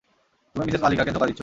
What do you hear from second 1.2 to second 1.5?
দিচ্ছ।